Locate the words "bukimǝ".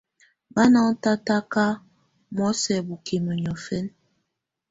2.87-3.31